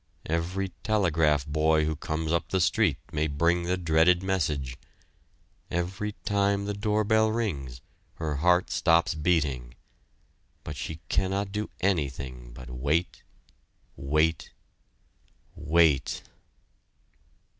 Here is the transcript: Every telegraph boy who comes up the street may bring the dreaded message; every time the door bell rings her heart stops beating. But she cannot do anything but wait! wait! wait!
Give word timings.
Every 0.25 0.69
telegraph 0.81 1.45
boy 1.45 1.85
who 1.85 1.95
comes 1.95 2.31
up 2.31 2.49
the 2.49 2.59
street 2.59 2.97
may 3.11 3.27
bring 3.27 3.65
the 3.65 3.77
dreaded 3.77 4.23
message; 4.23 4.75
every 5.69 6.13
time 6.25 6.65
the 6.65 6.73
door 6.73 7.03
bell 7.03 7.29
rings 7.31 7.81
her 8.15 8.37
heart 8.37 8.71
stops 8.71 9.13
beating. 9.13 9.75
But 10.63 10.75
she 10.75 11.01
cannot 11.07 11.51
do 11.51 11.69
anything 11.81 12.51
but 12.51 12.71
wait! 12.71 13.21
wait! 13.95 14.51
wait! 15.55 16.23